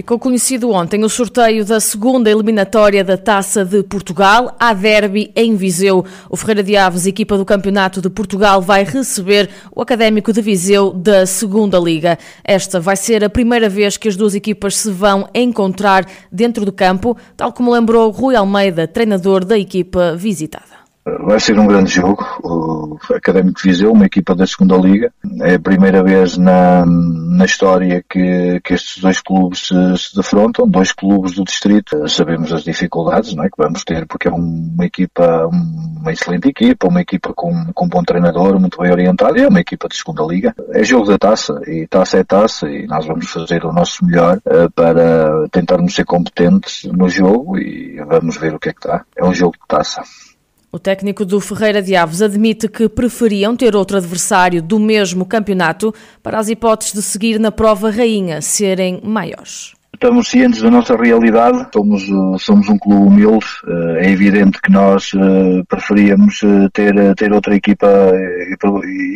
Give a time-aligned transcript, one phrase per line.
[0.00, 5.54] Ficou conhecido ontem o sorteio da segunda eliminatória da Taça de Portugal, a Derby em
[5.54, 6.02] Viseu.
[6.30, 10.90] O Ferreira de Aves, equipa do Campeonato de Portugal, vai receber o Académico de Viseu
[10.90, 12.18] da Segunda Liga.
[12.42, 16.72] Esta vai ser a primeira vez que as duas equipas se vão encontrar dentro do
[16.72, 20.79] campo, tal como lembrou Rui Almeida, treinador da equipa visitada.
[21.18, 22.24] Vai ser um grande jogo.
[22.42, 25.12] O Académico Viseu, uma equipa da segunda Liga.
[25.42, 30.68] É a primeira vez na, na história que, que estes dois clubes se, se defrontam,
[30.68, 32.08] dois clubes do distrito.
[32.08, 36.88] Sabemos as dificuldades não é, que vamos ter, porque é uma equipa, uma excelente equipa,
[36.88, 39.96] uma equipa com, com um bom treinador, muito bem orientado, e é uma equipa de
[39.96, 40.54] segunda Liga.
[40.70, 44.38] É jogo da taça, e taça é taça, e nós vamos fazer o nosso melhor
[44.38, 49.04] uh, para tentarmos ser competentes no jogo e vamos ver o que é que dá.
[49.16, 50.02] É um jogo de taça.
[50.72, 55.92] O técnico do Ferreira de Aves admite que preferiam ter outro adversário do mesmo campeonato
[56.22, 59.79] para as hipóteses de seguir na prova rainha serem maiores.
[60.02, 62.06] Estamos cientes da nossa realidade, somos,
[62.42, 67.54] somos um clube humilde, eh, é evidente que nós eh, preferíamos eh, ter, ter outra
[67.54, 67.86] equipa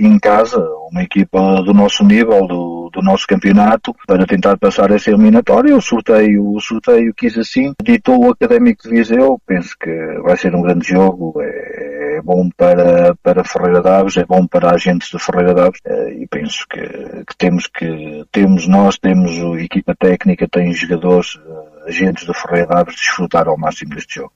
[0.02, 0.62] em casa,
[0.92, 5.74] uma equipa do nosso nível, do, do nosso campeonato, para tentar passar essa eliminatória.
[5.74, 9.90] O sorteio, o sorteio quis assim, ditou o Académico de Viseu, penso que
[10.22, 14.74] vai ser um grande jogo, é, é bom para, para Ferreira Daves, é bom para
[14.74, 15.80] agentes de Ferreira Daves,
[16.18, 21.88] e penso que, que temos que, temos nós, temos a equipa técnica, tem jogadores, eh,
[21.88, 24.32] agentes do Ferreira Daves, desfrutar ao máximo deste jogo.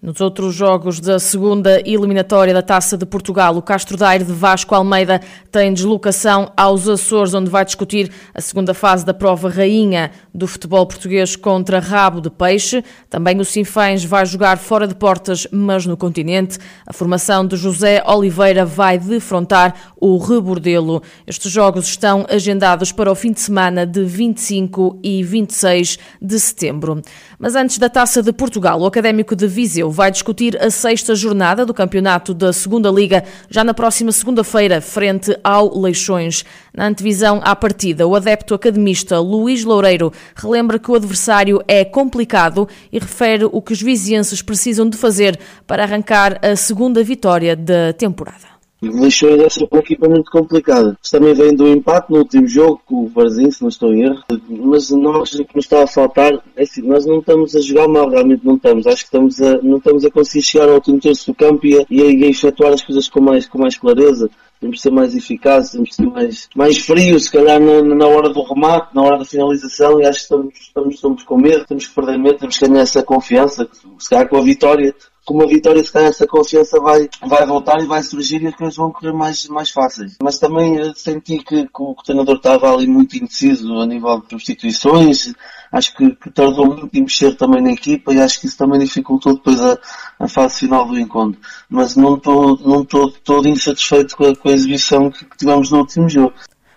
[0.00, 4.72] Nos outros jogos da segunda eliminatória da Taça de Portugal, o Castro Daire de Vasco
[4.72, 10.46] Almeida tem deslocação aos Açores, onde vai discutir a segunda fase da prova rainha do
[10.46, 12.84] futebol português contra Rabo de Peixe.
[13.10, 16.60] Também o Sinfãs vai jogar fora de portas, mas no continente.
[16.86, 21.02] A formação de José Oliveira vai defrontar o Rebordelo.
[21.26, 27.02] Estes jogos estão agendados para o fim de semana de 25 e 26 de setembro.
[27.36, 31.64] Mas antes da Taça de Portugal, o Académico de Viseu vai discutir a sexta jornada
[31.64, 36.44] do campeonato da Segunda Liga, já na próxima segunda-feira, frente ao Leixões.
[36.74, 42.68] Na antevisão à partida, o adepto academista Luís Loureiro relembra que o adversário é complicado
[42.92, 47.92] e refere o que os vizienses precisam de fazer para arrancar a segunda vitória da
[47.92, 48.57] temporada.
[48.80, 50.96] Leixões é sempre uma equipa muito complicada.
[51.10, 54.22] Também vem do empate no último jogo com o Varzim, se não estou em erro.
[54.48, 57.88] Mas nós, o que nos está a faltar, é assim, nós não estamos a jogar
[57.88, 58.86] mal, realmente não estamos.
[58.86, 61.76] Acho que estamos a, não estamos a conseguir chegar ao último terço do campo e
[61.76, 64.30] a, e a, efetuar as coisas com mais, com mais clareza.
[64.60, 68.06] Temos de ser mais eficazes, temos de ser mais, mais frios, se calhar na, na
[68.06, 71.64] hora do remate, na hora da finalização, e acho que estamos, estamos, estamos com medo,
[71.64, 73.68] temos que perder medo, temos que ganhar essa confiança,
[73.98, 74.92] se calhar com a vitória
[75.28, 78.54] com uma vitória se calhar essa confiança vai, vai voltar e vai surgir e as
[78.54, 80.16] coisas vão correr mais, mais fáceis.
[80.22, 84.30] Mas também eh, senti que, que o treinador estava ali muito indeciso a nível de
[84.30, 85.34] substituições,
[85.70, 88.80] acho que, que, tardou muito em mexer também na equipa e acho que isso também
[88.80, 89.78] dificultou depois a,
[90.18, 91.38] a fase final do encontro.
[91.68, 95.80] Mas não estou não todo insatisfeito com a, com a exibição que, que tivemos no
[95.80, 96.32] último jogo.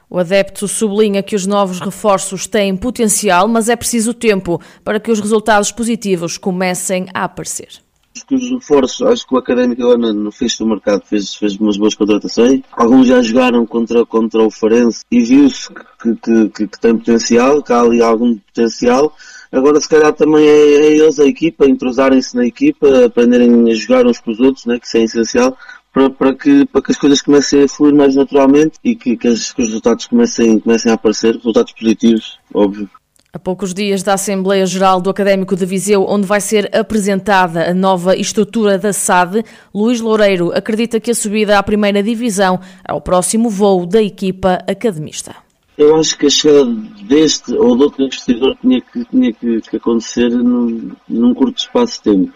[0.10, 5.10] O adepto sublinha que os novos reforços têm potencial, mas é preciso tempo para que
[5.10, 7.80] os resultados positivos comecem a aparecer
[8.14, 11.78] que os reforços, acho que o Académico agora no fecho do mercado fez, fez umas
[11.78, 12.62] boas contratações.
[12.72, 17.64] Alguns já jogaram contra, contra o Farense e viu-se que, que, que, que, tem potencial,
[17.64, 19.16] que há ali algum potencial.
[19.52, 24.06] Agora se calhar também é, é eles, a equipa, entrosarem-se na equipa, aprenderem a jogar
[24.06, 25.58] uns com os outros, né, que isso é essencial.
[25.94, 29.28] Para, para, que, para que as coisas comecem a fluir mais naturalmente e que, que,
[29.28, 32.90] as, que os resultados comecem, comecem a aparecer, resultados positivos, óbvio.
[33.34, 37.74] A poucos dias da Assembleia Geral do Académico de Viseu, onde vai ser apresentada a
[37.74, 43.00] nova estrutura da SAD, Luís Loureiro acredita que a subida à primeira divisão é o
[43.00, 45.34] próximo voo da equipa academista.
[45.78, 49.78] Eu acho que a chegada deste ou de outro investidor tinha que, tinha que, que
[49.78, 52.34] acontecer num, num, curto espaço de tempo.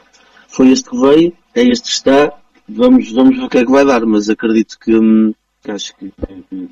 [0.47, 2.31] Foi este que veio, é este que está,
[2.69, 5.33] vamos, vamos ver o que é que vai dar, mas acredito que, hum,
[5.71, 6.11] acho que,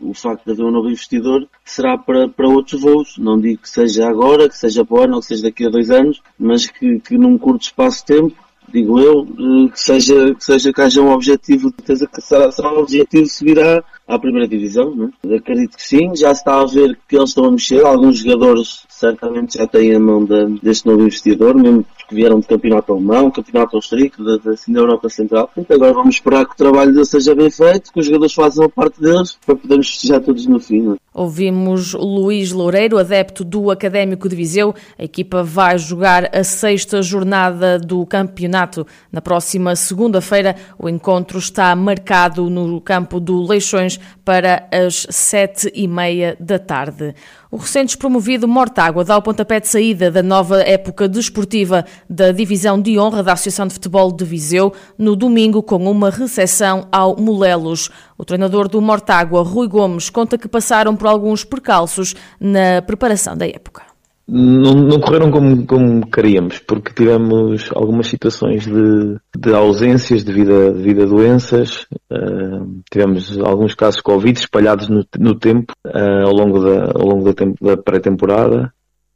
[0.01, 3.17] o facto de haver um novo investidor será para, para outros voos.
[3.17, 5.69] Não digo que seja agora, que seja para o ano ou que seja daqui a
[5.69, 8.35] dois anos, mas que, que num curto espaço de tempo,
[8.71, 12.73] digo eu, eh, que seja que, seja que haja um objetivo, de que será, será
[12.73, 14.93] um objetivo subir à, à primeira divisão.
[14.95, 15.35] Não é?
[15.35, 18.85] Acredito que sim, já se está a ver que eles estão a mexer, alguns jogadores
[18.89, 23.31] certamente já têm a mão de, deste novo investidor, mesmo porque vieram de campeonato alemão,
[23.31, 25.47] campeonato austríaco, da, da, assim, da Europa Central.
[25.47, 28.69] Portanto, agora vamos esperar que o trabalho seja bem feito, que os jogadores façam a
[28.69, 30.81] parte deles, para podermos festejar todos no fim.
[30.81, 30.93] Não?
[30.93, 30.97] É?
[31.13, 34.73] Ouvimos Luís Loureiro, adepto do Académico de Viseu.
[34.97, 38.85] A equipa vai jogar a sexta jornada do campeonato.
[39.11, 45.87] Na próxima segunda-feira, o encontro está marcado no campo do Leixões para as sete e
[45.87, 47.13] meia da tarde.
[47.53, 52.81] O recente promovido Mortágua dá o pontapé de saída da nova época desportiva da Divisão
[52.81, 57.91] de Honra da Associação de Futebol de Viseu no domingo com uma recepção ao Molelos.
[58.17, 63.47] O treinador do Mortágua, Rui Gomes, conta que passaram por alguns percalços na preparação da
[63.47, 63.92] época.
[64.25, 70.69] Não, não, correram como, como queríamos, porque tivemos algumas situações de, de ausências devido a,
[70.71, 76.33] devido a doenças, uh, tivemos alguns casos de Covid espalhados no, no tempo, uh, ao
[76.33, 78.73] longo da, ao longo da, da pré-temporada,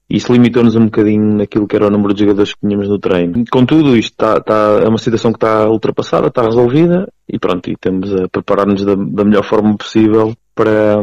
[0.10, 3.46] isso limitou-nos um bocadinho naquilo que era o número de jogadores que tínhamos no treino.
[3.50, 7.78] Contudo, isto está, está, é uma situação que está ultrapassada, está resolvida, e pronto, e
[7.78, 10.98] temos a preparar-nos da, da melhor forma possível para,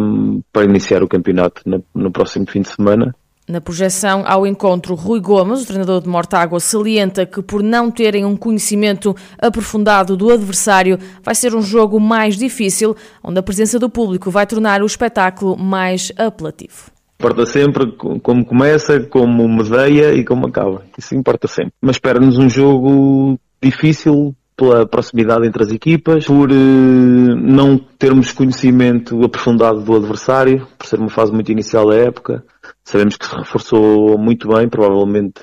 [0.52, 3.14] para iniciar o campeonato no, no próximo fim de semana
[3.48, 8.24] na projeção ao encontro, Rui Gomes, o treinador de Mortágua, salienta que por não terem
[8.24, 13.90] um conhecimento aprofundado do adversário, vai ser um jogo mais difícil, onde a presença do
[13.90, 16.92] público vai tornar o espetáculo mais apelativo.
[17.20, 20.82] Importa sempre como começa, como medeia e como acaba.
[20.98, 21.72] Isso importa sempre.
[21.80, 29.22] Mas espera-nos um jogo difícil, pela proximidade entre as equipas, por eh, não termos conhecimento
[29.24, 32.44] aprofundado do adversário, por ser uma fase muito inicial da época.
[32.84, 35.42] Sabemos que se reforçou muito bem, provavelmente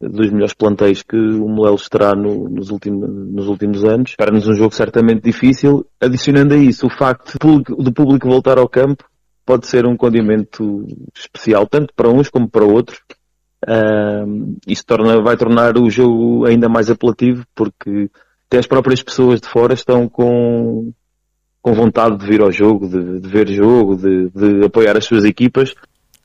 [0.00, 4.14] dos melhores plantéis que o Molelos terá no, nos, últimos, nos últimos anos.
[4.16, 5.86] para nos um jogo certamente difícil.
[6.00, 7.38] Adicionando a isso o facto
[7.78, 9.04] do público voltar ao campo,
[9.46, 13.00] pode ser um condimento especial, tanto para uns como para outros.
[13.66, 18.10] Uh, isso torna, vai tornar o jogo ainda mais apelativo, porque
[18.54, 20.92] até as próprias pessoas de fora estão com,
[21.60, 25.24] com vontade de vir ao jogo, de, de ver jogo, de, de apoiar as suas
[25.24, 25.74] equipas.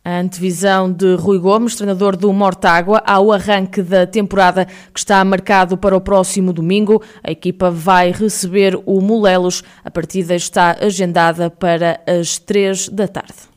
[0.05, 5.75] A antevisão de Rui Gomes, treinador do Mortágua, ao arranque da temporada que está marcado
[5.75, 7.01] para o próximo domingo.
[7.23, 9.63] A equipa vai receber o Molelos.
[9.83, 13.49] A partida está agendada para as três da tarde.